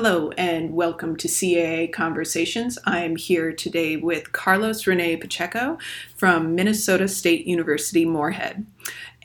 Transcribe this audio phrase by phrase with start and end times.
[0.00, 2.78] Hello and welcome to CAA Conversations.
[2.84, 5.76] I'm here today with Carlos Rene Pacheco
[6.14, 8.64] from Minnesota State University Moorhead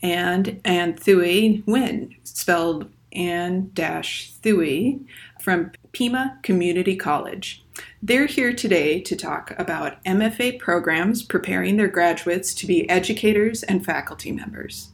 [0.02, 5.06] and Ann Thuy Nguyen, spelled Ann Thuy,
[5.40, 7.64] from Pima Community College.
[8.02, 13.86] They're here today to talk about MFA programs preparing their graduates to be educators and
[13.86, 14.93] faculty members.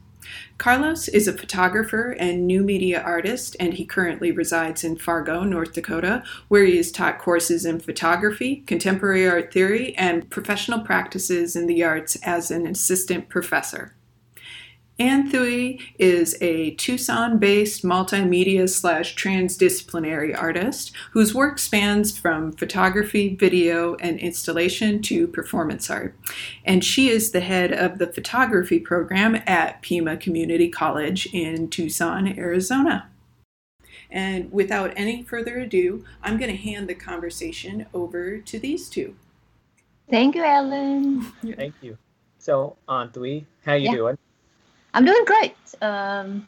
[0.57, 5.73] Carlos is a photographer and new media artist, and he currently resides in Fargo, North
[5.73, 11.67] Dakota, where he has taught courses in photography, contemporary art theory, and professional practices in
[11.67, 13.95] the arts as an assistant professor.
[14.99, 23.95] Ann Thuy is a Tucson-based multimedia slash transdisciplinary artist whose work spans from photography, video,
[23.95, 26.17] and installation to performance art.
[26.65, 32.37] And she is the head of the photography program at Pima Community College in Tucson,
[32.37, 33.09] Arizona.
[34.11, 39.15] And without any further ado, I'm going to hand the conversation over to these two.
[40.09, 41.21] Thank you, Ellen.
[41.55, 41.97] Thank you.
[42.37, 43.95] So, Ann Thuy, how you yeah.
[43.95, 44.17] doing?
[44.93, 45.55] I'm doing great.
[45.81, 46.47] Um,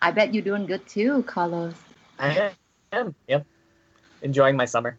[0.00, 1.74] I bet you're doing good too, Carlos.
[2.18, 2.52] I
[2.92, 3.14] am.
[3.28, 3.46] Yep.
[4.22, 4.98] Enjoying my summer.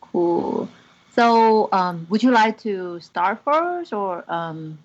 [0.00, 0.68] Cool.
[1.14, 4.24] So, um, would you like to start first, or?
[4.30, 4.78] Um...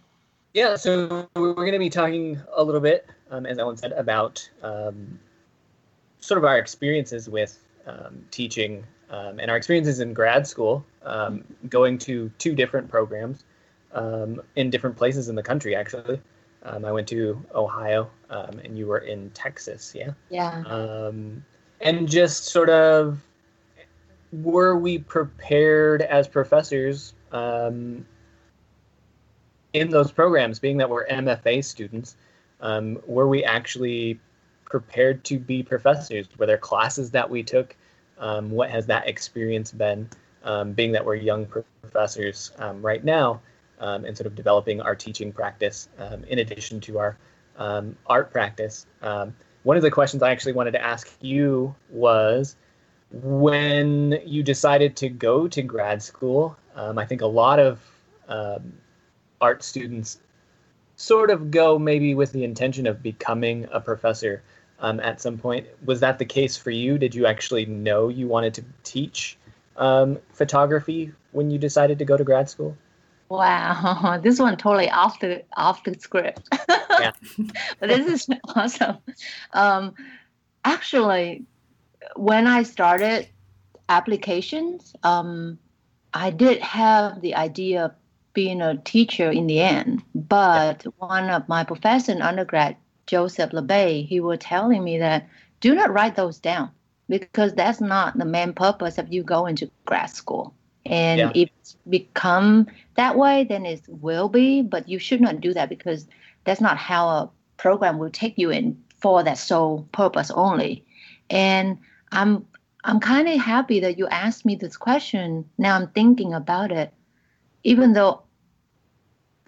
[0.53, 0.75] Yeah.
[0.75, 5.19] So we're going to be talking a little bit, um, as Ellen said, about um,
[6.19, 11.43] sort of our experiences with um, teaching um, and our experiences in grad school, um,
[11.69, 13.43] going to two different programs
[13.93, 16.19] um, in different places in the country, actually.
[16.63, 20.11] Um, I went to Ohio, um, and you were in Texas, yeah?
[20.29, 20.63] Yeah.
[20.65, 21.43] Um,
[21.81, 23.19] and just sort of,
[24.31, 28.05] were we prepared as professors um,
[29.73, 32.15] in those programs, being that we're MFA students?
[32.61, 34.19] Um, were we actually
[34.63, 36.27] prepared to be professors?
[36.37, 37.75] Were there classes that we took?
[38.17, 40.09] Um, what has that experience been?
[40.75, 43.39] being that we're young professors right now,
[43.79, 47.17] um, and sort of developing our teaching practice um, in addition to our
[47.57, 48.85] um, art practice.
[49.01, 52.55] Um, one of the questions I actually wanted to ask you was
[53.11, 57.79] when you decided to go to grad school, um, I think a lot of
[58.27, 58.73] um,
[59.39, 60.19] art students
[60.95, 64.41] sort of go maybe with the intention of becoming a professor
[64.79, 65.67] um, at some point.
[65.85, 66.97] Was that the case for you?
[66.97, 69.37] Did you actually know you wanted to teach
[69.77, 72.77] um, photography when you decided to go to grad school?
[73.29, 76.47] Wow, this one totally off the off the script.
[76.99, 77.11] Yeah.
[77.79, 78.97] but this is awesome.
[79.51, 79.95] Um,
[80.63, 81.43] actually,
[82.15, 83.27] when I started
[83.89, 85.57] applications, um,
[86.13, 87.91] I did have the idea of
[88.33, 90.03] being a teacher in the end.
[90.13, 95.27] But one of my professors in undergrad, Joseph LeBay, he was telling me that
[95.59, 96.71] do not write those down
[97.09, 100.53] because that's not the main purpose of you going to grad school.
[100.85, 101.31] And yeah.
[101.33, 104.61] if it's become that way, then it will be.
[104.61, 106.07] But you should not do that because
[106.43, 110.83] that's not how a program will take you in for that sole purpose only.
[111.29, 111.77] And
[112.11, 112.45] I'm
[112.83, 115.49] I'm kind of happy that you asked me this question.
[115.57, 116.93] Now I'm thinking about it,
[117.63, 118.23] even though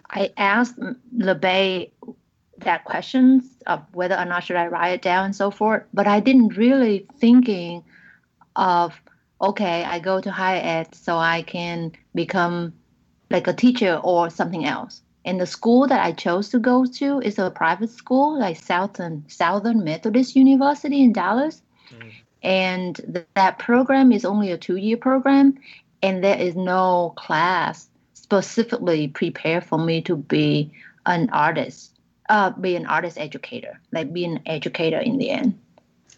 [0.10, 0.80] I asked
[1.18, 1.92] LeBay
[2.60, 6.08] that questions of whether or not should I write it down and so forth, but
[6.08, 7.84] I didn't really thinking
[8.56, 8.94] of
[9.42, 12.74] okay, I go to higher ed so I can become
[13.30, 15.02] like a teacher or something else.
[15.26, 19.26] And the school that I chose to go to is a private school, like Southern
[19.28, 21.62] Southern Methodist University in Dallas.
[21.90, 22.12] Mm.
[22.44, 25.58] And th- that program is only a two-year program,
[26.04, 30.72] and there is no class specifically prepared for me to be
[31.08, 31.98] an artist,
[32.30, 35.58] uh, be an artist educator, like be an educator in the end.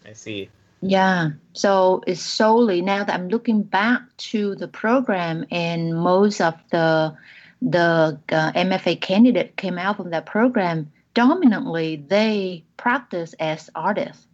[0.06, 0.50] I see.
[0.80, 1.30] Yeah.
[1.52, 7.16] So it's solely now that I'm looking back to the program and most of the
[7.60, 10.92] the uh, MFA candidate came out from that program.
[11.14, 14.28] Dominantly, they practice as artists.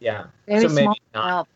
[0.00, 0.26] Yeah.
[0.46, 1.48] Very so small not,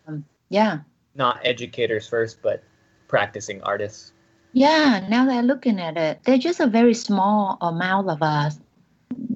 [0.49, 0.79] Yeah.
[1.15, 2.63] Not educators first, but
[3.09, 4.13] practicing artists.
[4.55, 5.07] Yeah.
[5.11, 8.59] Now that I'm looking at it, they're just a very small amount of us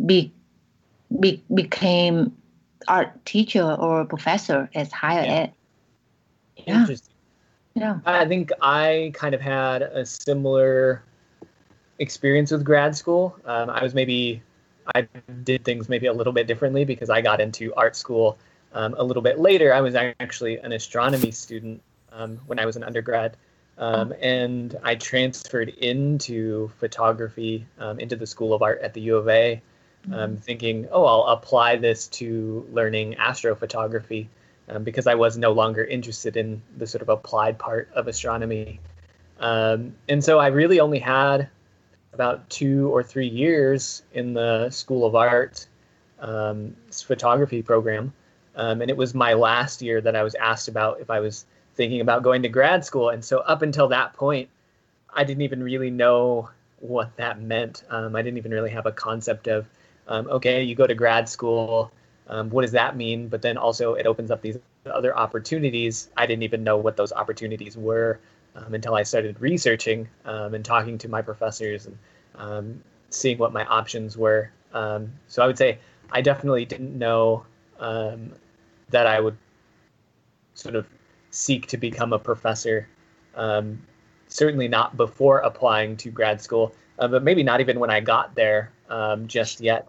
[0.06, 0.32] be,
[1.20, 2.34] be became
[2.88, 5.32] art teacher or professor as higher yeah.
[5.32, 5.52] ed.
[6.56, 6.80] Yeah.
[6.80, 7.14] Interesting.
[7.74, 7.98] Yeah.
[8.06, 11.02] I think I kind of had a similar
[11.98, 13.36] experience with grad school.
[13.44, 14.42] Um, I was maybe
[14.94, 15.08] I
[15.42, 18.38] did things maybe a little bit differently because I got into art school
[18.72, 19.72] um, a little bit later.
[19.72, 21.82] I was actually an astronomy student
[22.12, 23.36] um, when I was an undergrad.
[23.76, 24.16] Um, oh.
[24.20, 29.28] and I transferred into photography um, into the School of Art at the U of
[29.28, 29.60] A
[30.12, 34.28] um, thinking, oh, I'll apply this to learning astrophotography.
[34.68, 38.80] um, because I was no longer interested in the sort of applied part of astronomy.
[39.40, 41.48] Um, and so I really only had
[42.12, 45.66] about two or three years in the School of Art
[46.20, 48.12] um, photography program.
[48.56, 51.44] Um, and it was my last year that I was asked about if I was
[51.74, 53.10] thinking about going to grad school.
[53.10, 54.48] And so up until that point,
[55.12, 57.82] I didn't even really know what that meant.
[57.90, 59.66] I didn't even really have a concept of,
[60.08, 61.90] um, okay, you go to grad school.
[62.28, 63.28] Um, what does that mean?
[63.28, 66.08] But then also it opens up these other opportunities.
[66.16, 68.20] I didn't even know what those opportunities were
[68.54, 71.98] um, until I started researching um, and talking to my professors and
[72.36, 74.50] um, seeing what my options were.
[74.72, 75.78] Um, so I would say
[76.10, 77.44] I definitely didn't know
[77.78, 79.36] that I would
[80.54, 80.86] sort of
[81.30, 82.88] seek to become a professor.
[84.28, 88.34] Certainly not before applying to grad school, uh, but maybe not even when I got
[88.34, 88.70] there
[89.26, 89.86] just yet.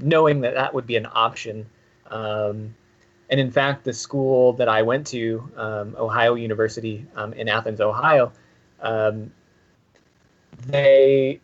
[0.00, 1.66] Knowing that that would be an option.
[2.10, 2.74] Um,
[3.30, 7.80] and in fact, the school that I went to, um, Ohio University um, in Athens,
[7.80, 8.32] Ohio,
[8.80, 9.30] um,
[10.66, 11.40] they,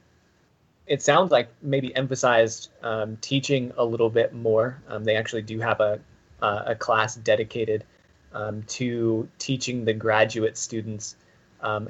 [0.86, 4.82] it sounds like maybe emphasized um, teaching a little bit more.
[4.88, 6.00] Um, they actually do have a,
[6.40, 7.84] a class dedicated
[8.32, 11.16] um, to teaching the graduate students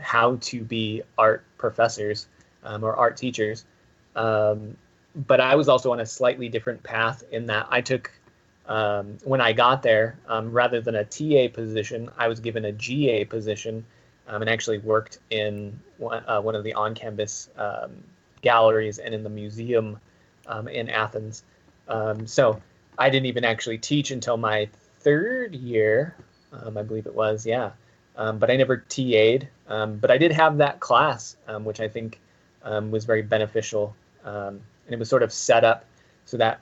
[0.01, 2.29] how to be art professors
[2.65, 3.65] or art teachers.
[5.15, 8.11] But I was also on a slightly different path in that I took
[8.67, 12.73] um, when I got there, um, rather than a TA position, I was given a
[12.73, 13.85] GA position
[14.27, 17.93] um, and actually worked in one, uh, one of the on campus um,
[18.41, 19.99] galleries and in the museum
[20.47, 21.45] um, in Athens.
[21.89, 22.61] Um, so
[22.99, 24.69] I didn't even actually teach until my
[25.01, 26.17] third year,
[26.53, 27.73] I believe it was, yeah.
[28.15, 29.49] but I never TA'd.
[29.67, 32.19] but I did have that class, which I think
[32.65, 33.95] was very beneficial.
[34.87, 35.85] And it was sort of set up
[36.25, 36.61] so that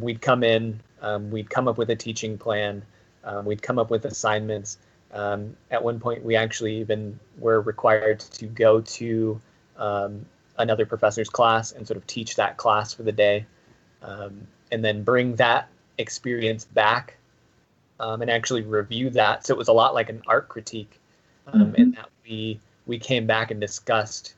[0.00, 2.82] we'd come in um, we'd come up with a teaching plan.
[3.24, 4.78] Um, we'd come up with assignments.
[5.12, 9.40] Um, at one point, we actually even were required to go to
[9.76, 10.24] um,
[10.58, 13.46] another professor's class and sort of teach that class for the day,
[14.02, 15.68] um, and then bring that
[15.98, 17.16] experience back
[18.00, 19.46] um, and actually review that.
[19.46, 21.00] So it was a lot like an art critique,
[21.48, 21.74] mm-hmm.
[21.74, 24.34] in that we we came back and discussed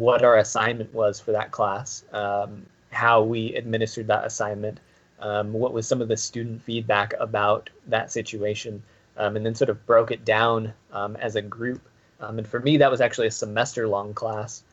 [0.00, 2.04] what our assignment was for that class.
[2.12, 4.80] Um, how we administered that assignment,
[5.20, 8.82] um, what was some of the student feedback about that situation,
[9.18, 11.82] um, and then sort of broke it down um, as a group.
[12.18, 14.64] Um, and for me, that was actually a semester long class.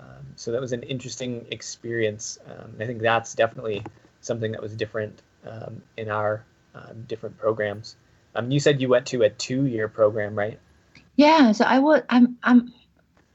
[0.00, 2.38] Um, so that was an interesting experience.
[2.80, 3.84] I think that's definitely
[4.20, 5.22] something that was different
[5.96, 6.44] in our
[7.06, 7.96] different programs.
[8.48, 10.58] you said you went to a two year program, right?
[11.16, 12.04] Yeah, so I would.
[12.08, 12.36] I'm.
[12.42, 12.72] I'm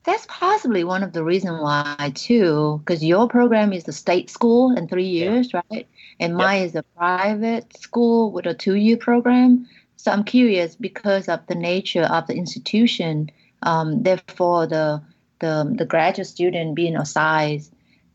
[0.08, 4.72] that's possibly one of the reasons why too, because your program is the state school
[4.72, 5.62] in three years, yeah.
[5.70, 5.86] right?
[6.22, 6.38] And yep.
[6.38, 9.68] mine is a private school with a two-year program.
[9.98, 13.30] So I'm curious because of the nature of the institution.
[13.64, 15.04] Um, therefore, the
[15.40, 17.68] the the graduate student being assigned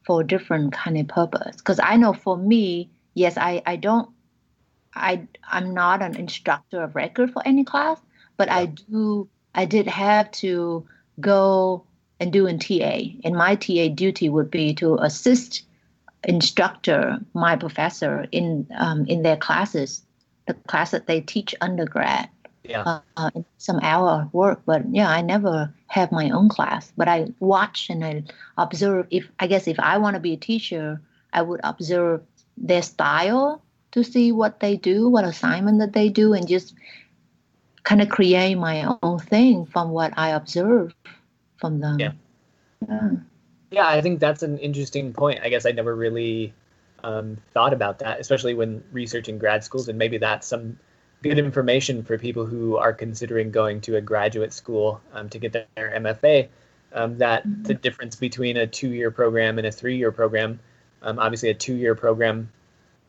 [0.06, 1.56] for a different kind of purpose.
[1.56, 4.09] Because I know for me, yes, I I don't,
[4.94, 8.00] I I'm not an instructor of record for any class,
[8.39, 8.56] but yeah.
[8.56, 10.87] I do I did have to
[11.20, 11.85] go
[12.20, 12.99] and do in TA.
[13.25, 15.64] And my TA duty would be to assist
[16.25, 20.03] instructor, my professor, in um, in their classes,
[20.47, 22.29] the class that they teach undergrad.
[22.62, 23.00] Yeah.
[23.17, 26.93] Uh, some hour work, but yeah, I never have my own class.
[26.96, 28.22] But I watch and I
[28.56, 29.08] observe.
[29.10, 31.01] If I guess if I want to be a teacher,
[31.32, 32.22] I would observe
[32.56, 36.75] their style to see what they do, what assignment that they do, and just
[37.84, 40.94] kind of create my own thing from what I observe
[41.56, 41.98] from them.
[41.98, 42.12] Yeah.
[42.89, 43.10] Yeah.
[43.70, 45.41] Yeah, I think that's an interesting point.
[45.43, 46.53] I guess I never really
[47.03, 50.79] um, thought about that, especially when researching grad schools, and maybe that's some
[51.22, 55.53] good information for people who are considering going to a graduate school um, to get
[55.53, 56.48] their MFA.
[56.94, 57.62] Um, that mm-hmm.
[57.62, 60.60] the difference between a two-year program and a three-year program.
[61.01, 62.53] Um, obviously, a two-year program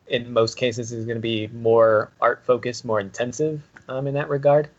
[0.07, 4.29] in most cases is going to be more art focused, more intensive um, in that
[4.29, 4.69] regard.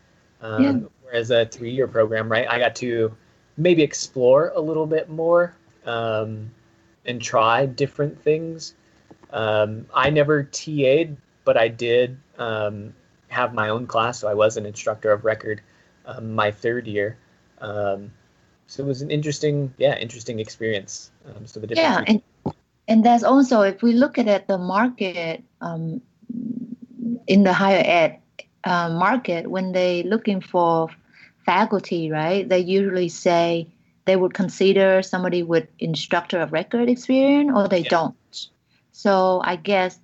[0.41, 0.79] Um, yeah.
[1.03, 2.47] Whereas a three year program, right?
[2.49, 3.15] I got to
[3.57, 5.55] maybe explore a little bit more
[5.85, 6.51] um,
[7.05, 8.73] and try different things.
[9.31, 12.93] Um, I never TA'd, but I did um,
[13.27, 15.61] have my own class, so I was an instructor of record
[16.05, 17.17] um, my third year.
[17.59, 18.11] Um,
[18.67, 21.11] so it was an interesting, yeah, interesting experience.
[21.45, 22.21] so the yeah, and
[22.87, 25.43] and that's also if we look at it, the market
[27.27, 28.19] in the higher ed
[28.63, 30.89] uh, market when they looking for
[31.45, 32.47] faculty, right?
[32.47, 33.67] They usually say
[34.05, 37.89] they would consider somebody with instructor of record experience or they yeah.
[37.89, 38.49] don't.
[38.91, 39.99] So I guess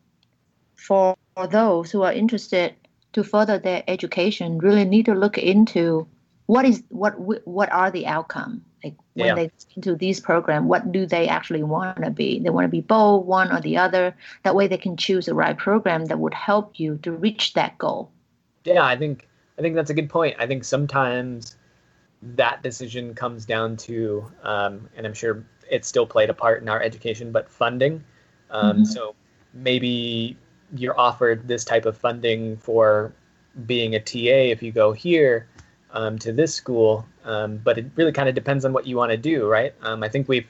[0.76, 1.16] for
[1.50, 2.76] those who are interested
[3.14, 6.08] to further their education really need to look into
[6.46, 7.14] what is what
[7.48, 8.64] what are the outcome?
[8.84, 9.36] Like when yeah.
[9.36, 12.40] they into these program what do they actually want to be?
[12.40, 14.16] They want to be both one or the other.
[14.44, 17.78] That way they can choose the right program that would help you to reach that
[17.78, 18.12] goal.
[18.64, 20.36] Yeah i think i think that's a good point.
[20.40, 21.56] I think sometimes
[22.22, 26.70] that decision comes down to um, and i'm sure it still played a part in
[26.70, 28.04] our education but funding.
[28.50, 28.84] Um, mm-hmm.
[28.84, 29.16] so
[29.54, 30.38] maybe
[30.76, 33.14] you're offered this type of funding for
[33.66, 35.48] being a TA if you go here
[35.94, 39.12] um, to this school, um, but it really kind of depends on what you want
[39.12, 39.74] to do, right?
[39.82, 40.48] Um, I think we've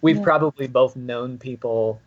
[0.00, 0.22] we've yeah.
[0.22, 2.00] probably both known people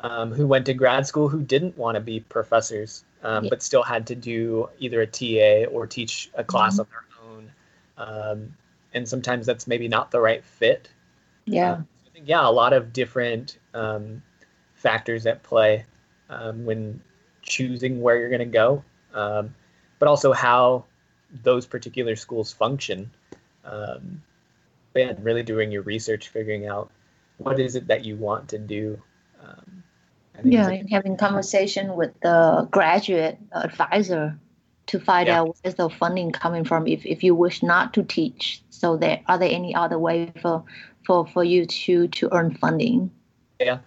[0.00, 3.50] um, who went to grad school who didn't want to be professors, um, yeah.
[3.50, 7.26] but still had to do either a TA or teach a class mm-hmm.
[7.26, 8.56] on their own, um,
[8.94, 10.88] and sometimes that's maybe not the right fit.
[11.46, 13.58] Yeah, uh, I think yeah, a lot of different
[14.74, 15.84] factors at play
[16.28, 17.00] when
[17.42, 20.84] choosing where you're going to go, but also how
[21.30, 23.10] those particular schools function.
[23.64, 24.22] Um,
[24.92, 26.90] but yeah, really doing your research, figuring out
[27.38, 29.02] what is it that you want to do.
[29.42, 29.82] Um,
[30.44, 34.38] yeah, and having conversation with the graduate advisor
[34.86, 35.40] to find yeah.
[35.40, 38.62] out where's the funding coming from if, if you wish not to teach.
[38.70, 40.64] So there are there any other way for
[41.04, 43.10] for, for you to to earn funding?
[43.60, 43.78] Yeah.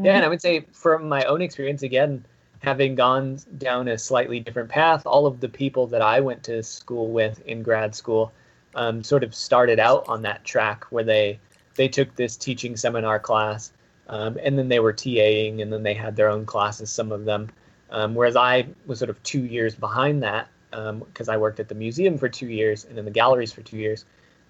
[0.00, 2.24] Yeah, and I would say from my own experience again,
[2.62, 6.62] having gone down a slightly different path, all of the people that I went to
[6.62, 8.32] school with in grad school
[8.76, 11.38] um, sort of started out on that track where they
[11.74, 13.72] they took this teaching seminar class,
[14.08, 17.24] um, and then they were TAing, and then they had their own classes, some of
[17.24, 17.48] them.
[17.90, 21.68] Um, whereas I was sort of two years behind that because um, I worked at
[21.68, 24.04] the museum for two years and in the galleries for two years.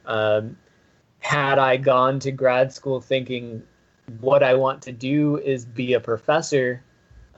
[0.07, 0.57] Um,
[1.19, 3.63] had I gone to grad school thinking
[4.21, 6.83] what I want to do is be a professor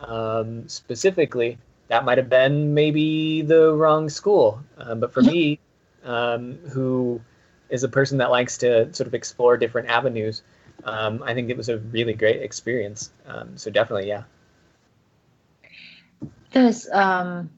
[0.08, 1.58] um, specifically,
[1.88, 4.60] that might have been maybe the wrong school.
[4.78, 5.58] Um, but for me,
[6.04, 7.20] um, who
[7.68, 10.42] is a person that likes to sort of explore different avenues,
[10.84, 13.10] um, I think it was a really great experience.
[13.26, 14.24] Um, so definitely, yeah.
[16.52, 17.50] There's um,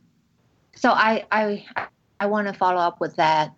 [0.75, 1.67] so I I
[2.19, 3.53] I want to follow up with that.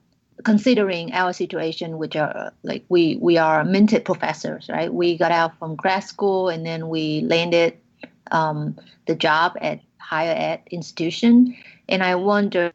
[0.44, 4.92] Considering our situation, which are like we we are minted professors, right?
[4.92, 7.76] We got out from grad school and then we landed
[8.30, 11.56] um, the job at higher ed institution.
[11.88, 12.72] And I wonder,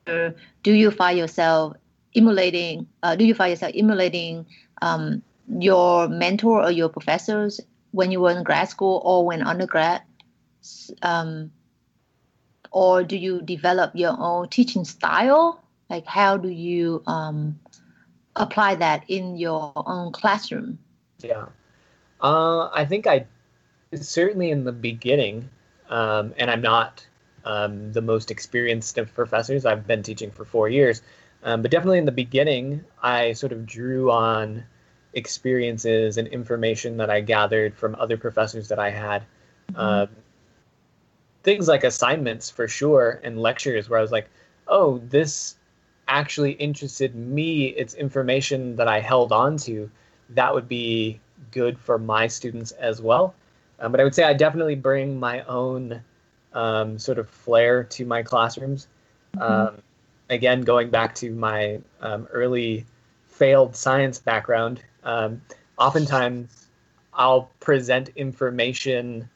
[0.64, 1.76] do you find yourself
[2.16, 2.88] emulating?
[3.02, 4.46] Uh, do you find yourself emulating
[4.82, 5.22] um,
[5.60, 7.60] your mentor or your professors
[7.92, 10.02] when you were in grad school or when undergrad?
[11.02, 11.52] Um,
[12.72, 15.62] or do you develop your own teaching style?
[15.90, 17.60] Like, how do you um,
[18.36, 20.80] apply that in your own classroom?
[21.20, 21.46] Yeah,
[22.22, 23.26] uh, I think I
[24.02, 25.50] certainly in the beginning,
[25.90, 27.06] um, and I'm not
[27.46, 29.66] um, the most experienced of professors.
[29.66, 31.02] I've been teaching for four years,
[31.44, 34.64] um, but definitely in the beginning, I sort of drew on
[35.14, 39.24] experiences and information that I gathered from other professors that I had.
[39.72, 39.80] Mm-hmm.
[39.80, 40.10] Um,
[41.44, 44.30] things like assignments for sure, and lectures where I was like,
[44.68, 45.56] oh, this
[46.08, 47.68] actually interested me.
[47.68, 49.90] It's information that I held on to.
[50.30, 51.20] That would be
[51.52, 53.36] good for my students as well.
[53.84, 56.02] Um, but I would say I definitely bring my own
[56.54, 58.88] um, sort of flair to my classrooms.
[59.36, 59.44] Mm-hmm.
[59.76, 59.82] Um,
[60.30, 62.86] again, going back to my um, early
[63.28, 65.42] failed science background, um,
[65.78, 66.68] oftentimes
[67.14, 69.30] I'll present information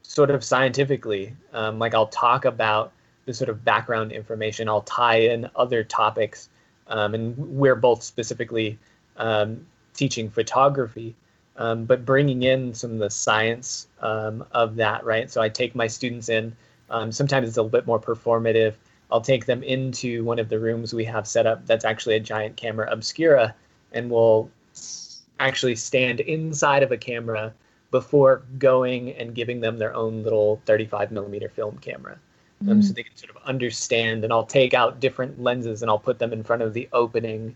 [0.00, 1.36] sort of scientifically.
[1.52, 2.94] Um, like I'll talk about
[3.26, 6.48] the sort of background information, I'll tie in other topics.
[6.88, 8.78] and we're both specifically
[9.92, 11.14] teaching photography
[11.58, 15.30] um, but bringing in some of the science um, of that, right?
[15.30, 16.54] So I take my students in.
[16.90, 18.74] Um, sometimes it's a little bit more performative.
[19.10, 22.20] I'll take them into one of the rooms we have set up that's actually a
[22.20, 23.54] giant camera obscura,
[23.92, 24.50] and we'll
[25.38, 27.52] actually stand inside of a camera
[27.90, 32.18] before going and giving them their own little 35 millimeter film camera.
[32.62, 32.80] Um, mm-hmm.
[32.80, 36.18] so they can sort of understand, and I'll take out different lenses and I'll put
[36.18, 37.54] them in front of the opening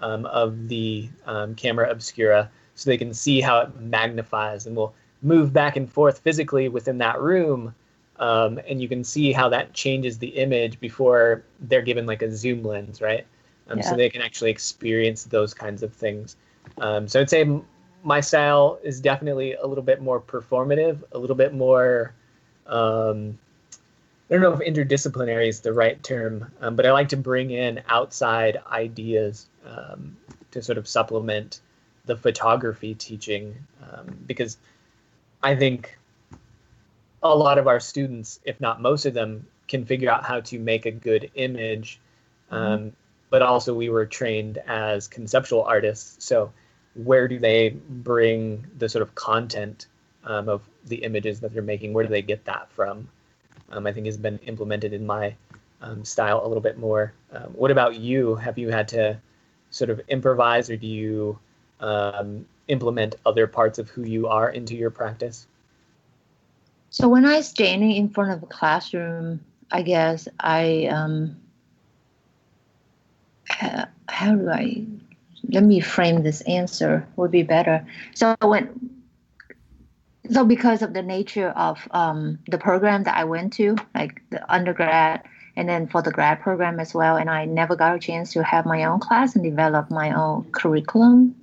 [0.00, 4.94] um, of the um, camera obscura so they can see how it magnifies and will
[5.22, 7.74] move back and forth physically within that room.
[8.16, 12.34] Um, and you can see how that changes the image before they're given like a
[12.34, 13.26] zoom lens, right?
[13.68, 13.84] Um, yeah.
[13.84, 16.36] So they can actually experience those kinds of things.
[16.78, 17.60] Um, so I'd say
[18.02, 22.14] my style is definitely a little bit more performative, a little bit more.
[22.66, 23.38] Um,
[24.30, 27.50] I don't know if interdisciplinary is the right term, um, but I like to bring
[27.50, 30.16] in outside ideas um,
[30.50, 31.60] to sort of supplement
[32.06, 34.56] the photography teaching um, because
[35.42, 35.98] I think
[37.22, 40.58] a lot of our students, if not most of them, can figure out how to
[40.58, 42.00] make a good image.
[42.50, 42.56] Mm-hmm.
[42.56, 42.92] Um,
[43.28, 46.24] but also, we were trained as conceptual artists.
[46.24, 46.52] So,
[46.94, 49.86] where do they bring the sort of content
[50.24, 51.92] um, of the images that they're making?
[51.92, 53.08] Where do they get that from?
[53.70, 55.36] Um, I think has been implemented in my
[55.80, 57.12] um, style a little bit more.
[57.32, 58.34] Um, what about you?
[58.34, 59.20] Have you had to
[59.70, 61.38] sort of improvise, or do you
[61.80, 65.46] um, implement other parts of who you are into your practice?
[66.90, 71.36] So when I standing in front of a classroom, I guess I um,
[73.48, 74.84] how, how do I
[75.48, 77.86] let me frame this answer would be better.
[78.14, 78.90] So when
[80.30, 84.52] so because of the nature of um, the program that I went to, like the
[84.52, 85.22] undergrad
[85.60, 88.42] and then for the grad program as well, and I never got a chance to
[88.42, 91.34] have my own class and develop my own curriculum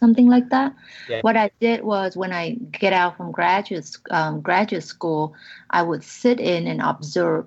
[0.00, 0.74] something like that.
[1.08, 1.20] Yeah.
[1.22, 5.34] What I did was when I get out from graduate um, graduate school,
[5.70, 7.46] I would sit in and observe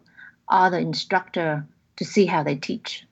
[0.49, 3.05] other instructor to see how they teach.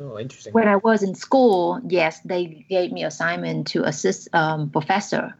[0.00, 0.52] Oh, interesting.
[0.52, 5.34] When I was in school, yes, they gave me assignment to assist um, professor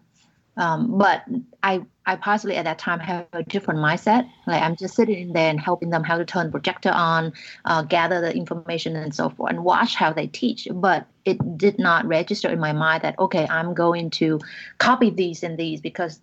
[0.58, 1.22] um, but
[1.62, 4.28] I, I possibly at that time have a different mindset.
[4.46, 7.32] Like I'm just sitting there and helping them how to turn projector on,
[7.64, 10.66] uh, gather the information and so forth, and watch how they teach.
[10.70, 14.40] But it did not register in my mind that okay, I'm going to
[14.78, 16.20] copy these and these because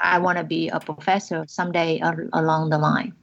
[0.00, 2.00] I want to be a professor someday
[2.32, 3.14] along the line.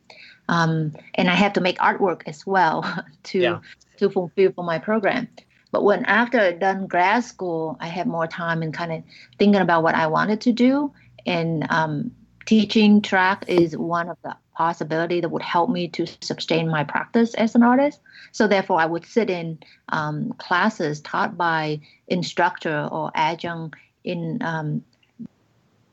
[0.49, 2.83] Um, and I have to make artwork as well
[3.23, 3.59] to yeah.
[3.97, 5.27] to fulfill for my program.
[5.75, 9.03] But when after I done grad school, I had more time and kind of
[9.37, 10.93] thinking about what I wanted to do.
[11.25, 12.11] And um,
[12.45, 17.33] teaching track is one of the possibility that would help me to sustain my practice
[17.33, 17.99] as an artist.
[18.31, 24.81] So therefore, I would sit in um, classes taught by instructor or adjunct in um,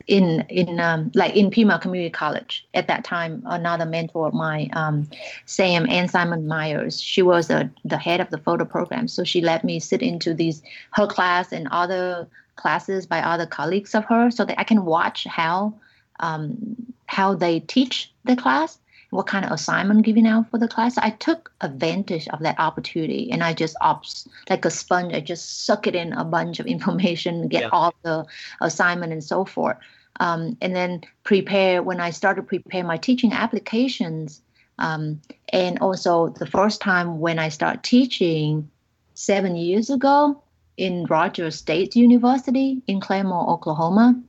[0.06, 3.42] in in um, like in Pima Community College at that time.
[3.46, 5.08] Another mentor of mine, um,
[5.46, 9.40] Sam and Simon Myers, she was a, the head of the photo program, so she
[9.40, 10.62] let me sit into these
[10.92, 15.24] her class and other classes by other colleagues of her, so that I can watch
[15.24, 15.74] how
[16.20, 18.78] um, how they teach the class.
[19.12, 20.98] What kind of assignment giving out for the class?
[20.98, 25.14] I took advantage of that opportunity, and I just ops like a sponge.
[25.14, 27.68] I just suck it in a bunch of information, get yeah.
[27.72, 28.24] all the
[28.60, 29.76] assignment and so forth
[30.20, 34.42] um, and then prepare when I started prepare my teaching applications.
[34.78, 35.20] Um,
[35.52, 38.70] and also the first time when I start teaching
[39.14, 40.42] seven years ago
[40.76, 44.20] in Rogers State University in Claremore, Oklahoma,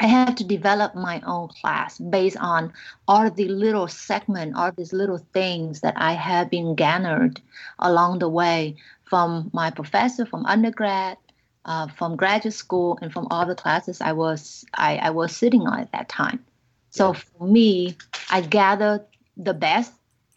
[0.00, 2.72] I had to develop my own class based on
[3.06, 7.40] all the little segment, all these little things that I have been gathered
[7.78, 11.18] along the way from my professor from undergrad
[11.66, 15.66] uh, from graduate school and from all the classes I was I, I was sitting
[15.66, 16.44] on at that time.
[16.90, 17.96] So for me,
[18.30, 19.04] I gathered
[19.36, 19.92] the best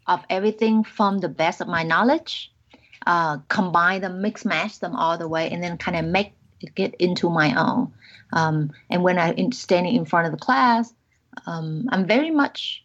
[0.08, 2.52] of everything from the best of my knowledge,
[3.08, 6.34] uh, combine them, mix match them all the way, and then kind of make
[6.68, 7.94] get into my own.
[8.32, 10.94] Um, and when I'm standing in front of the class,
[11.46, 12.84] um, I'm very much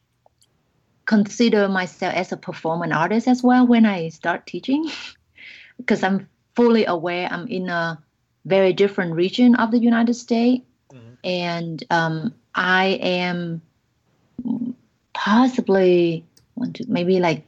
[1.06, 4.90] consider myself as a performing artist as well when I start teaching,
[5.78, 7.98] because I'm fully aware I'm in a
[8.44, 11.14] very different region of the United States, mm-hmm.
[11.24, 13.62] and um, I am
[15.14, 17.46] possibly one, two, maybe like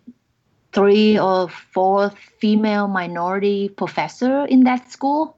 [0.72, 5.36] three or four female minority professor in that school.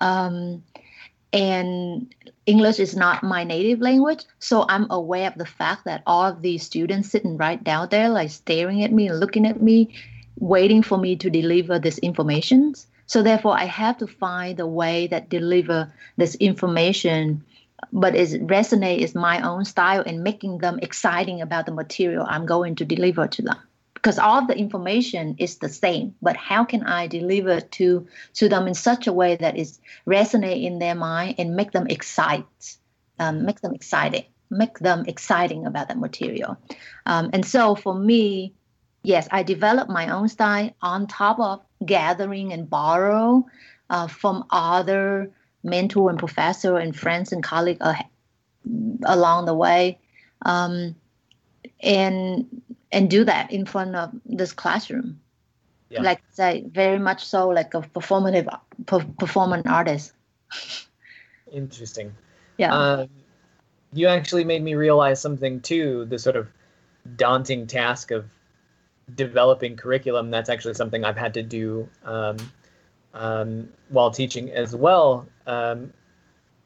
[0.00, 0.62] Um,
[1.32, 2.14] and
[2.46, 6.40] English is not my native language, so I'm aware of the fact that all of
[6.40, 9.94] these students sitting right down there, like staring at me and looking at me,
[10.38, 12.74] waiting for me to deliver this information.
[13.06, 17.44] So therefore, I have to find a way that deliver this information,
[17.92, 22.46] but is resonate is my own style and making them exciting about the material I'm
[22.46, 23.58] going to deliver to them.
[24.06, 28.68] Because all the information is the same, but how can I deliver to to them
[28.68, 32.78] in such a way that is resonate in their mind and make them excite,
[33.18, 36.56] um, make them excited, make them exciting about that material.
[37.04, 38.54] Um, and so for me,
[39.02, 43.44] yes, I developed my own style on top of gathering and borrow
[43.90, 45.32] uh, from other
[45.64, 47.94] mentor and professor and friends and colleague uh,
[49.04, 49.98] along the way,
[50.42, 50.94] um,
[51.80, 52.46] and
[52.92, 55.20] and do that in front of this classroom.
[55.88, 56.02] Yeah.
[56.02, 58.48] Like say, very much so, like a performative
[58.86, 60.12] per- performance artist.
[61.52, 62.12] Interesting.
[62.58, 62.74] Yeah.
[62.74, 63.08] Um,
[63.92, 66.06] you actually made me realize something too.
[66.06, 66.48] The sort of
[67.16, 68.26] daunting task of
[69.14, 72.36] developing curriculum, that's actually something I've had to do um,
[73.14, 75.26] um, while teaching as well.
[75.46, 75.92] Um,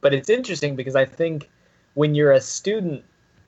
[0.00, 1.50] but it's interesting because I think
[1.94, 3.04] when you're a student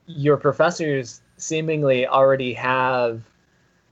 [0.06, 3.22] your professors seemingly already have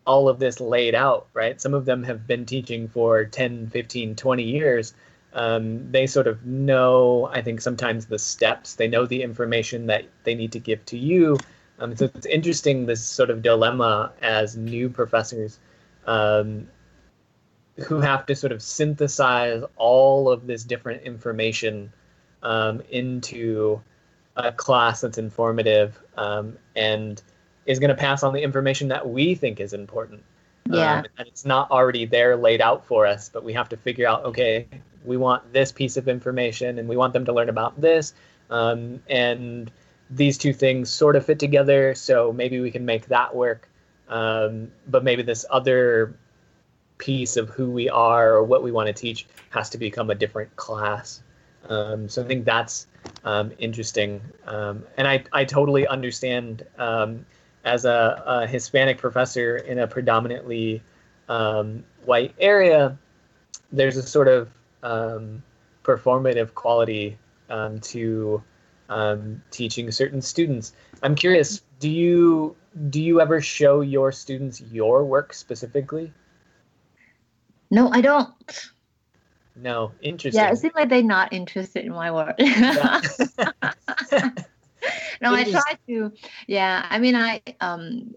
[0.07, 1.61] all of this laid out, right?
[1.61, 4.95] Some of them have been teaching for 10, 15, 20 years.
[5.33, 8.75] Um, they sort of know, I think, sometimes the steps.
[8.75, 11.39] They know the information that they need to give to you.
[11.79, 15.59] Um, so it's interesting this sort of dilemma as new professors
[16.07, 16.69] um,
[17.77, 21.93] who have to sort of synthesize all of this different information
[22.43, 23.81] um, into
[24.47, 27.23] a class that's informative um, and
[27.67, 30.23] is going to pass on the information that we think is important.
[30.69, 30.99] Yeah.
[30.99, 34.07] Um, and it's not already there laid out for us, but we have to figure
[34.07, 34.67] out okay,
[35.05, 38.15] we want this piece of information and we want them to learn about this.
[38.51, 39.71] Um, and
[40.11, 43.69] these two things sort of fit together, so maybe we can make that work.
[44.09, 46.17] Um, but maybe this other
[46.99, 50.15] piece of who we are or what we want to teach has to become a
[50.15, 51.23] different class.
[51.69, 52.87] Um, so I think that's
[53.25, 54.21] um, interesting.
[54.47, 57.25] Um, and I, I totally understand um,
[57.65, 60.83] as a, a, Hispanic professor in a predominantly
[61.29, 62.99] um, white area,
[63.71, 64.51] there's a sort of
[64.83, 65.43] um,
[65.85, 67.19] performative quality
[67.83, 68.43] to
[69.51, 70.73] teaching certain students.
[71.03, 72.57] I'm curious, do you
[72.91, 76.13] do you ever show your students your work specifically?
[77.71, 78.33] No, I don't.
[79.61, 80.41] No, interesting.
[80.41, 82.37] Yeah, it seems like they're not interested in my work.
[82.41, 82.55] no,
[85.35, 86.13] I try to.
[86.47, 88.15] Yeah, I mean, I um,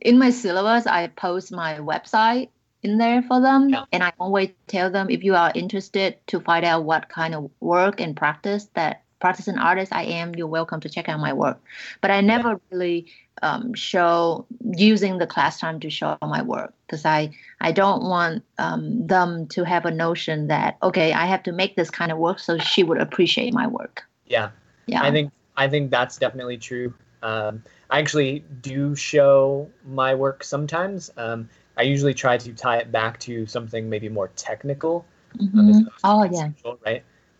[0.00, 2.48] in my syllabus, I post my website
[2.82, 3.84] in there for them, yeah.
[3.92, 7.50] and I always tell them if you are interested to find out what kind of
[7.60, 11.60] work and practice that practicing artist I am, you're welcome to check out my work.
[12.00, 13.06] But I never really
[13.42, 14.46] um, show
[14.76, 19.46] using the class time to show my work because I I don't want um, them
[19.48, 22.58] to have a notion that okay I have to make this kind of work so
[22.58, 24.02] she would appreciate my work.
[24.26, 24.50] Yeah,
[24.86, 25.02] yeah.
[25.02, 26.94] I think I think that's definitely true.
[27.22, 31.10] Um, I actually do show my work sometimes.
[31.16, 35.04] Um, I usually try to tie it back to something maybe more technical.
[35.40, 35.80] Um, mm-hmm.
[36.04, 36.50] oh yeah.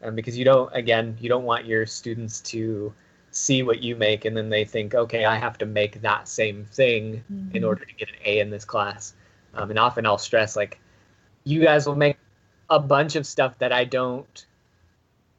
[0.05, 2.93] Um, because you don't again you don't want your students to
[3.31, 6.65] see what you make and then they think okay i have to make that same
[6.67, 7.57] thing mm-hmm.
[7.57, 9.15] in order to get an a in this class.
[9.55, 10.79] Um, and often i'll stress like
[11.45, 12.19] you guys will make
[12.71, 14.47] a bunch of stuff that i don't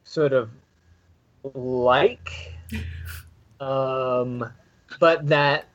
[0.04, 0.50] sort of
[1.54, 2.54] like
[3.60, 4.52] um,
[4.98, 5.66] but that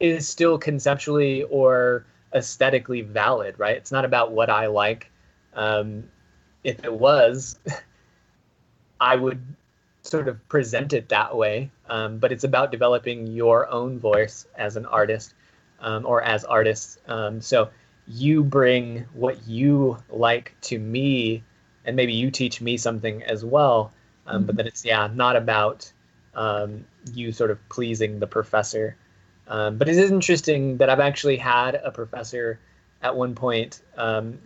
[0.00, 3.76] is still conceptually or aesthetically valid right?
[3.76, 5.10] It's not about what i like.
[5.54, 6.04] Um,
[6.64, 7.58] if it was
[9.02, 9.44] I would
[10.02, 11.70] sort of present it that way.
[11.88, 15.34] Um, but it's about developing your own voice as an artist
[15.80, 16.98] um, or as artists.
[17.08, 17.68] Um, so
[18.06, 21.42] you bring what you like to me,
[21.84, 23.92] and maybe you teach me something as well.
[24.28, 25.92] Um, but then it's yeah, not about
[26.34, 28.96] um, you sort of pleasing the professor.
[29.48, 32.60] Um, but it is interesting that I've actually had a professor
[33.02, 33.82] at one point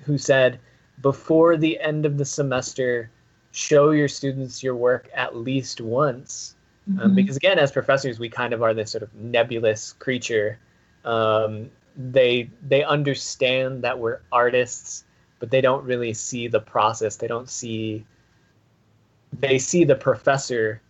[0.05, 0.59] who said
[1.03, 3.11] before the end of the semester
[3.57, 6.55] show your students your work at least once.
[6.89, 7.03] Um, mm-hmm.
[7.07, 10.59] Um, because again, as professors, we kind of are this sort of nebulous creature.
[11.07, 15.05] Um, they they understand that we're artists,
[15.39, 17.17] but they don't really see the process.
[17.17, 18.05] They don't see.
[19.41, 20.83] They see the professor,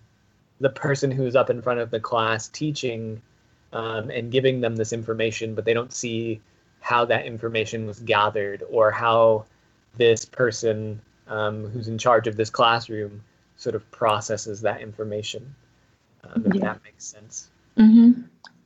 [0.58, 3.22] the person who's up in front of the class teaching,
[3.72, 6.40] um, and giving them this information, but they don't see
[6.80, 9.44] how that information was gathered or how
[9.96, 13.22] this person um, who's in charge of this classroom
[13.56, 15.54] sort of processes that information.
[16.24, 16.60] Um, if yeah.
[16.62, 17.50] that makes sense.
[17.76, 18.22] Mm-hmm.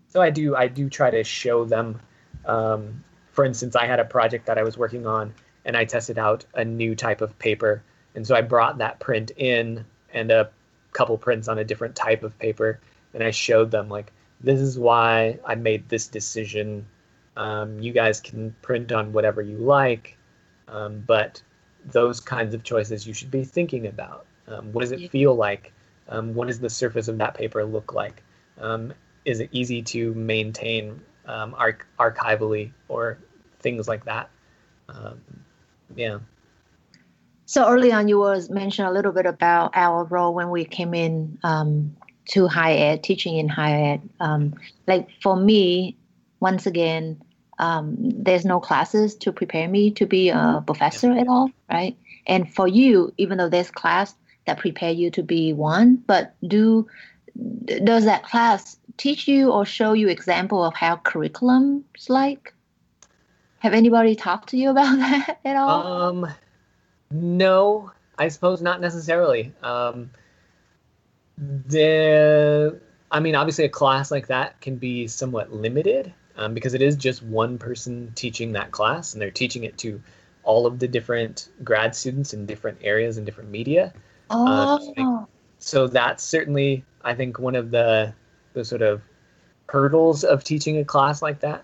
[0.09, 2.01] So I do I do try to show them.
[2.45, 5.33] Um, for instance, I had a project that I was working on,
[5.65, 7.83] and I tested out a new type of paper,
[8.15, 10.51] and so I brought that print in and a
[10.93, 12.81] couple prints on a different type of paper,
[13.15, 16.87] and I showed them like this is why I made this decision.
[17.37, 20.17] Um, you guys can print on whatever you like,
[20.67, 21.43] um, but
[21.85, 24.27] those kinds of choices you should be thinking about.
[24.49, 25.73] Um, what does it feel like?
[26.09, 28.23] Um, what does the surface of that paper look like?
[28.59, 28.93] Um,
[29.25, 33.19] is it easy to maintain um, arch- archivally or
[33.61, 34.29] things like that?
[34.89, 35.21] Um,
[35.95, 36.19] yeah.
[37.47, 40.95] So early on, you was mentioned a little bit about our role when we came
[40.95, 44.61] in um, to higher ed, teaching in higher ed.
[44.87, 45.97] like for me,
[46.41, 47.21] once again,
[47.61, 51.97] um, there's no classes to prepare me to be a professor at all, right?
[52.27, 54.15] And for you, even though there's class
[54.47, 56.89] that prepare you to be one, but do
[57.85, 62.55] does that class teach you or show you example of how curriculum's like?
[63.59, 65.87] Have anybody talked to you about that at all?
[65.87, 66.33] Um,
[67.11, 69.53] no, I suppose not necessarily.
[69.63, 70.11] Um,
[71.37, 76.81] the I mean, obviously, a class like that can be somewhat limited um, because it
[76.81, 80.03] is just one person teaching that class, and they're teaching it to
[80.43, 83.93] all of the different grad students in different areas and different media.
[84.31, 84.81] Oh.
[84.97, 85.27] Uh,
[85.59, 88.15] so that's certainly, I think, one of the
[88.55, 89.03] the sort of
[89.69, 91.63] hurdles of teaching a class like that.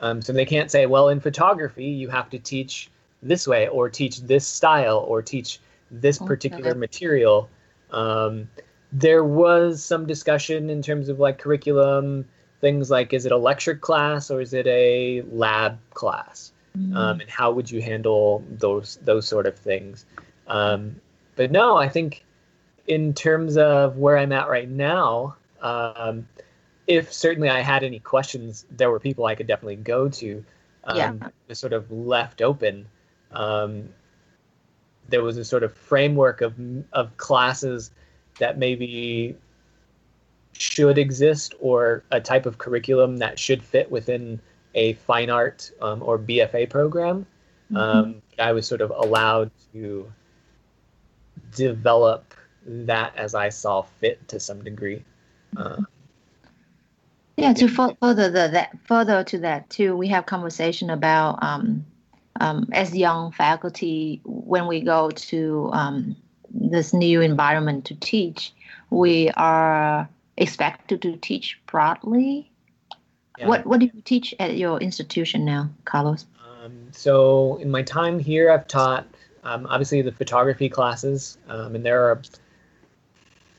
[0.00, 2.90] Um, so they can't say, well, in photography, you have to teach
[3.22, 5.60] this way, or teach this style, or teach
[5.90, 6.78] this particular okay.
[6.78, 7.48] material.
[7.92, 8.50] Um,
[8.90, 12.26] there was some discussion in terms of like curriculum
[12.60, 16.96] things like is it a lecture class or is it a lab class mm-hmm.
[16.96, 20.06] um, and how would you handle those those sort of things
[20.46, 20.96] um,
[21.34, 22.24] but no i think
[22.86, 26.26] in terms of where i'm at right now um,
[26.86, 30.44] if certainly i had any questions there were people i could definitely go to
[30.94, 31.08] yeah.
[31.08, 32.86] Um, sort of left open
[33.32, 33.88] um,
[35.08, 36.54] there was a sort of framework of
[36.92, 37.90] of classes
[38.38, 39.36] that maybe
[40.60, 44.40] should exist or a type of curriculum that should fit within
[44.74, 47.26] a fine art um, or BFA program.
[47.70, 47.76] Mm-hmm.
[47.76, 50.12] Um, I was sort of allowed to
[51.54, 52.34] develop
[52.66, 55.04] that as I saw fit to some degree.
[55.56, 55.82] Uh,
[57.36, 61.84] yeah, to further the, that further to that too, we have conversation about um,
[62.40, 66.16] um, as young faculty when we go to um,
[66.50, 68.52] this new environment to teach,
[68.90, 72.50] we are expected to teach broadly.
[73.38, 73.48] Yeah.
[73.48, 76.26] What what do you teach at your institution now, Carlos?
[76.64, 79.06] Um, so in my time here, I've taught
[79.44, 82.22] um, obviously the photography classes, um, and there are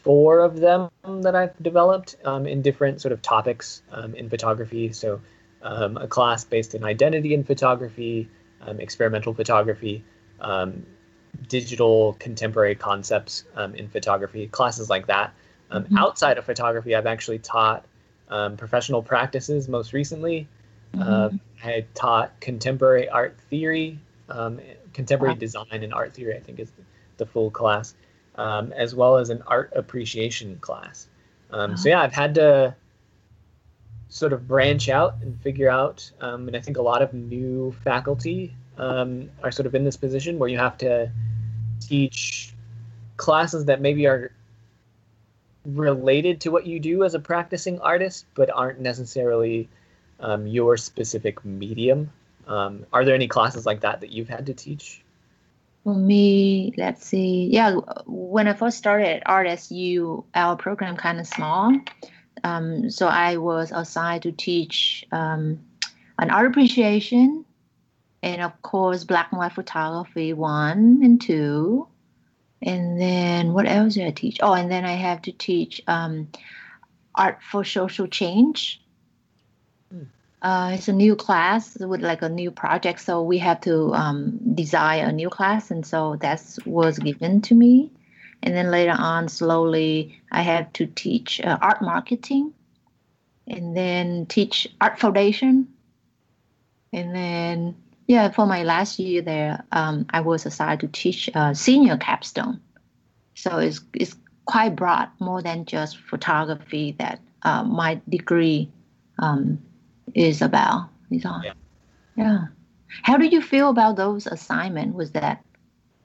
[0.03, 0.89] four of them
[1.21, 4.91] that I've developed um, in different sort of topics um, in photography.
[4.93, 5.21] So
[5.61, 8.29] um, a class based in identity in photography,
[8.79, 10.03] experimental photography,
[11.47, 15.33] digital contemporary concepts um, in photography, classes like that.
[15.71, 15.97] Um, mm-hmm.
[15.97, 17.85] Outside of photography, I've actually taught
[18.29, 20.47] um, professional practices most recently.
[20.93, 21.01] Mm-hmm.
[21.01, 21.29] Uh,
[21.63, 23.99] I taught contemporary art theory,
[24.29, 24.59] um,
[24.93, 25.39] contemporary wow.
[25.39, 26.71] design and art theory, I think is
[27.17, 27.95] the full class,
[28.35, 31.07] um, as well as an art appreciation class.
[31.51, 31.75] Wow.
[31.75, 32.75] So, yeah, I've had to
[34.09, 38.55] sort of branch out and figure out, and I think a lot of new faculty
[38.77, 41.11] um, are sort of in this position where you have to
[41.79, 42.53] teach
[43.17, 44.31] classes that maybe are
[45.67, 49.69] related to what you do as a practicing artist, but aren't necessarily
[50.19, 52.11] um, your specific medium.
[52.47, 55.01] Um, are there any classes like that that you've had to teach?
[55.83, 57.49] For me, let's see.
[57.51, 57.75] Yeah,
[58.05, 61.77] when I first started at RSU, our program kind of small.
[62.43, 65.59] Um, so I was assigned to teach um,
[66.19, 67.45] an art appreciation
[68.23, 71.87] and of course black and white photography one and two
[72.61, 74.37] and then what else do i teach?
[74.41, 76.27] Oh and then i have to teach um,
[77.15, 78.81] art for social change.
[79.91, 80.03] Hmm.
[80.41, 84.39] uh, it's a new class with like a new project so we have to um,
[84.55, 87.91] design a new class and so that was given to me.
[88.43, 92.53] And then later on slowly i have to teach uh, art marketing
[93.47, 95.67] and then teach art foundation
[96.93, 97.75] and then
[98.07, 102.61] yeah, for my last year there, um, I was assigned to teach uh, senior capstone.
[103.35, 104.15] So it's, it's
[104.45, 108.71] quite broad, more than just photography that uh, my degree
[109.19, 109.61] um,
[110.15, 110.89] is about.
[111.11, 111.43] Is on.
[111.43, 111.53] Yeah.
[112.15, 112.45] yeah.
[113.03, 114.95] How do you feel about those assignments?
[114.95, 115.43] Was that,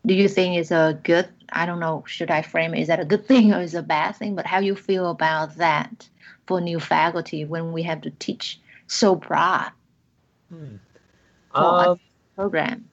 [0.05, 3.01] do you think is a good, I don't know, should I frame it, is that
[3.01, 4.35] a good thing or is it a bad thing?
[4.35, 6.09] But how you feel about that
[6.49, 9.71] for new faculty when we have to teach so broad?
[10.49, 10.77] Hmm
[11.55, 12.01] um,
[12.37, 12.89] program?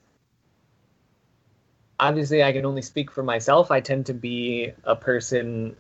[1.99, 3.71] Obviously, I can only speak for myself.
[3.71, 5.75] I tend to be a person,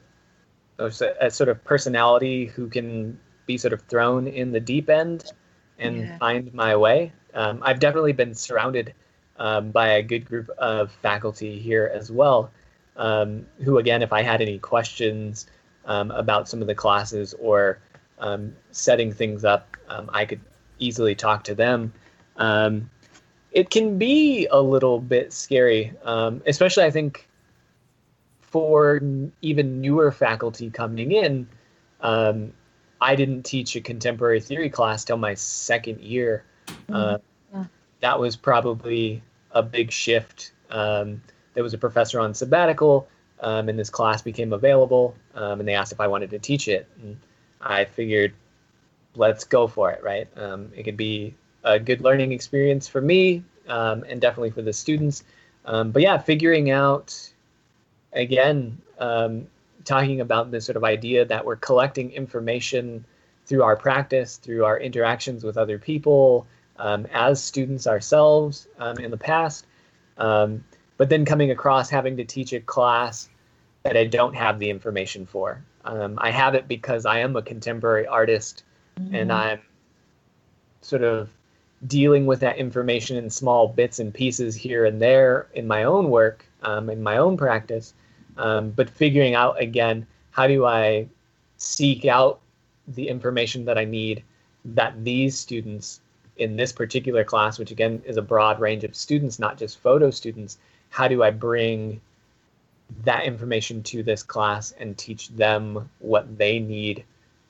[0.77, 5.31] a sort of personality who can be sort of thrown in the deep end
[5.77, 6.17] and yeah.
[6.17, 7.13] find my way.
[7.33, 8.93] Um, I've definitely been surrounded
[9.37, 12.51] um, by a good group of faculty here as well,
[12.97, 15.47] um, who, again, if I had any questions
[15.85, 17.79] um, about some of the classes or
[18.19, 20.41] um, setting things up, um, I could
[20.77, 21.93] easily talk to them.
[22.39, 22.89] Um,
[23.51, 27.27] it can be a little bit scary, um, especially I think
[28.41, 28.99] for
[29.41, 31.47] even newer faculty coming in.
[32.01, 32.53] Um,
[33.01, 36.43] I didn't teach a contemporary theory class till my second year.
[36.67, 36.95] Mm-hmm.
[36.95, 37.17] Uh,
[37.53, 37.65] yeah.
[38.01, 39.21] That was probably
[39.51, 40.53] a big shift.
[40.69, 41.21] Um,
[41.53, 43.07] there was a professor on sabbatical,
[43.41, 46.67] um, and this class became available, um, and they asked if I wanted to teach
[46.67, 46.87] it.
[47.01, 47.17] And
[47.61, 48.33] I figured,
[49.15, 50.27] let's go for it, right?
[50.35, 51.35] Um, it could be
[51.73, 55.23] a good learning experience for me um, and definitely for the students.
[55.65, 57.31] Um, but yeah, figuring out
[58.13, 59.47] again, um,
[59.85, 63.05] talking about this sort of idea that we're collecting information
[63.45, 66.45] through our practice, through our interactions with other people,
[66.77, 69.65] um, as students ourselves um, in the past,
[70.17, 70.63] um,
[70.97, 73.29] but then coming across having to teach a class
[73.83, 75.63] that I don't have the information for.
[75.85, 78.63] Um, I have it because I am a contemporary artist
[78.99, 79.15] mm-hmm.
[79.15, 79.59] and I'm
[80.81, 81.29] sort of
[81.87, 86.09] dealing with that information in small bits and pieces here and there in my own
[86.09, 87.93] work, um, in my own practice,
[88.37, 91.07] um, but figuring out again how do I
[91.57, 92.39] seek out
[92.87, 94.23] the information that I need
[94.65, 96.01] that these students
[96.37, 100.09] in this particular class, which again is a broad range of students, not just photo
[100.09, 100.57] students,
[100.89, 102.01] how do I bring
[103.03, 107.03] that information to this class and teach them what they need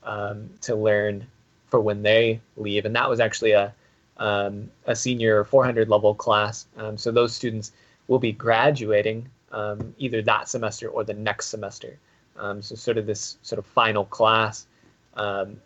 [0.04, 1.26] um, to learn
[1.68, 2.86] for when they leave?
[2.86, 3.74] And that was actually a
[4.20, 6.68] um, a senior 400 level class.
[6.78, 7.72] Um, so those students
[8.08, 11.98] will be graduating um, either that semester or the next semester.
[12.38, 14.68] Um, so sort of this sort of final class.
[15.16, 15.60] Um,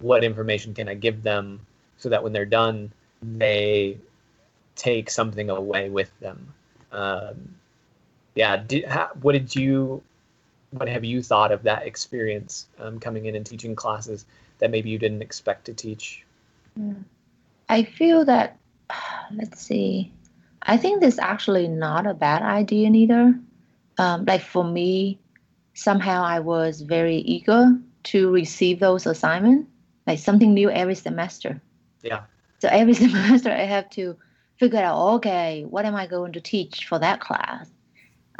[0.00, 1.60] what information can I give them
[1.98, 3.98] so that when they're done, they
[4.74, 6.52] take something away with them.
[6.92, 7.54] Um,
[8.34, 8.84] yeah, did,
[9.22, 10.02] what did you,
[10.70, 12.66] what have you thought of that experience
[13.00, 14.26] coming in and teaching classes
[14.58, 16.24] that maybe you didn't expect to teach?
[17.68, 18.58] I feel that,
[19.32, 20.12] let's see,
[20.62, 23.38] I think this is actually not a bad idea neither.
[23.98, 25.20] Um, like for me,
[25.74, 29.70] somehow I was very eager to receive those assignments,
[30.06, 31.60] like something new every semester.
[32.02, 32.22] Yeah.
[32.58, 34.16] So every semester I have to
[34.58, 37.70] figure out, okay, what am I going to teach for that class?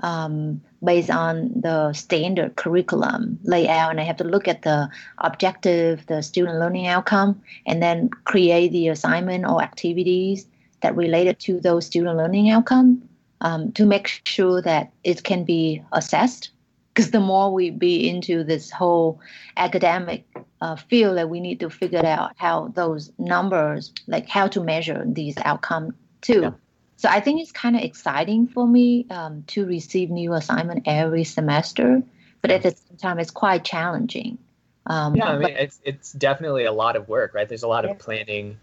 [0.02, 6.06] Um, based on the standard curriculum layout, and I have to look at the objective,
[6.06, 10.46] the student learning outcome, and then create the assignment or activities
[10.82, 13.08] that related to those student learning outcome
[13.40, 16.50] um, to make sure that it can be assessed
[16.96, 19.20] because the more we be into this whole
[19.58, 20.24] academic
[20.62, 25.04] uh, field that we need to figure out how those numbers like how to measure
[25.06, 26.50] these outcome too yeah.
[26.96, 31.24] So i think it's kind of exciting for me um, to receive new assignment every
[31.24, 32.02] semester
[32.42, 34.38] but at the same time it's quite challenging.
[34.86, 37.48] Um, yeah i mean it's, it's definitely a lot of work right?
[37.48, 37.92] There's a lot yeah.
[37.92, 38.58] of planning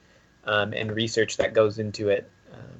[0.46, 2.30] um, and research that goes into it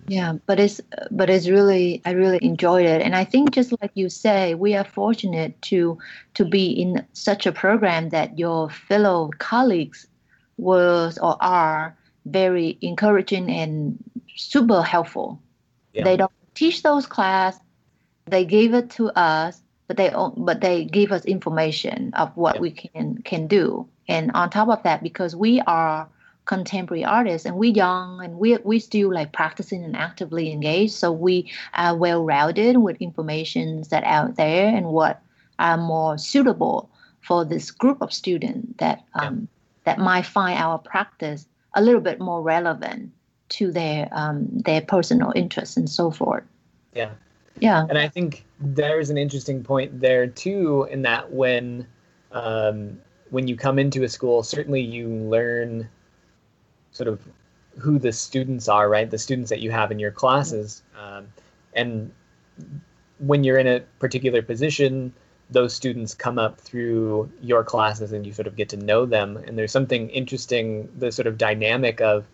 [0.08, 3.02] yeah but it's but it's really i really enjoyed it.
[3.02, 5.98] And i think just like you say we are fortunate to
[6.34, 10.08] to be in such a program that your fellow colleagues
[10.58, 13.98] was or are very encouraging and
[14.36, 15.40] super helpful
[15.94, 16.04] yeah.
[16.04, 17.60] they don't teach those class
[18.26, 22.62] they give it to us but they but they give us information of what yeah.
[22.62, 26.08] we can can do and on top of that because we are
[26.46, 31.12] contemporary artists and we're young and we we still like practicing and actively engaged so
[31.12, 35.22] we are well rounded with information that out there and what
[35.60, 36.90] are more suitable
[37.22, 39.48] for this group of students that um, yeah.
[39.86, 43.12] that might find our practice a little bit more relevant
[43.54, 46.44] to their um, their personal interests and so forth
[46.94, 47.12] yeah
[47.60, 51.88] yeah and i think there's an interesting point there too in that when
[52.32, 55.88] um, when you come into a school certainly you learn
[56.92, 57.20] sort of
[57.78, 59.10] who the students are, right?
[59.10, 60.84] The students that you have in your classes.
[60.98, 61.28] Um,
[61.74, 62.12] and
[63.20, 65.14] when you're in a particular position,
[65.50, 69.38] those students come up through your classes and you sort of get to know them.
[69.38, 72.26] And there's something interesting, the sort of dynamic of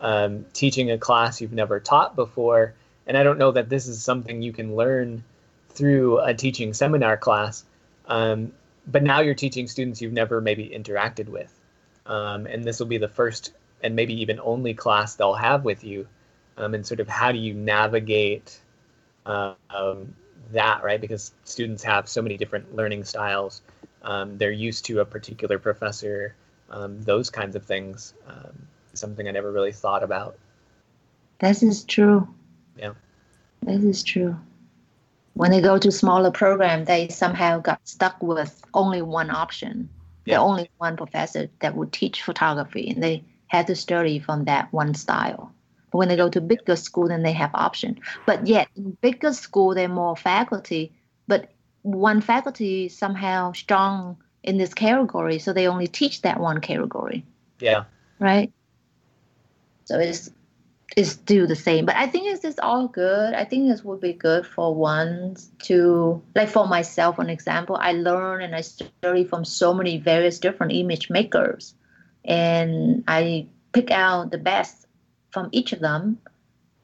[0.00, 2.74] um, teaching a class you've never taught before.
[3.06, 5.22] And I don't know that this is something you can learn
[5.70, 7.64] through a teaching seminar class.
[8.06, 8.52] Um,
[8.86, 11.52] but now you're teaching students you've never maybe interacted with.
[12.06, 15.84] Um, and this will be the first and maybe even only class they'll have with
[15.84, 16.06] you
[16.56, 18.58] um, and sort of how do you navigate
[19.26, 20.14] uh, um,
[20.52, 23.62] that right because students have so many different learning styles
[24.02, 26.34] um, they're used to a particular professor
[26.70, 28.14] um, those kinds of things
[28.96, 30.38] something i never really thought about
[31.38, 32.26] this is true
[32.78, 32.92] yeah
[33.62, 34.36] this is true
[35.34, 39.88] when they go to smaller program they somehow got stuck with only one option
[40.24, 40.36] yeah.
[40.36, 44.72] the only one professor that would teach photography and they had to study from that
[44.72, 45.52] one style.
[45.90, 48.00] But when they go to bigger school, then they have option.
[48.26, 50.92] But yet, in bigger school, there are more faculty,
[51.28, 57.24] but one faculty somehow strong in this category, so they only teach that one category.
[57.60, 57.84] Yeah.
[58.18, 58.52] Right.
[59.86, 60.30] So it's
[60.96, 63.34] it's still the same, but I think it's just all good.
[63.34, 67.18] I think this would be good for one to like for myself.
[67.18, 71.74] An example, I learn and I study from so many various different image makers
[72.26, 74.86] and I pick out the best
[75.30, 76.18] from each of them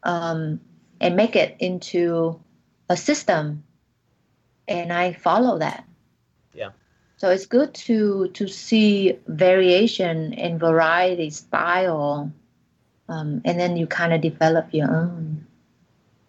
[0.03, 0.61] um,
[1.01, 2.41] and make it into
[2.89, 3.65] a system,
[4.69, 5.85] and I follow that.
[6.55, 6.71] Yeah.
[7.17, 12.33] So it's good to to see variation in variety style,
[13.09, 15.47] um, and then you kind of develop your own.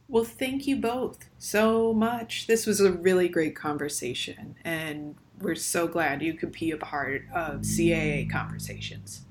[0.08, 2.48] Well, thank you both so much.
[2.48, 7.24] This was a really great conversation, and we're so glad you could be a part
[7.34, 9.26] of CAA conversations.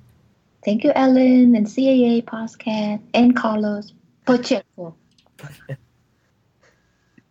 [0.65, 3.93] Thank you, Ellen, and CAA podcast, and Carlos
[4.27, 4.97] Pacheco.